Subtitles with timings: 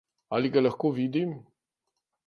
[0.37, 1.31] Ali ga lahko vidim?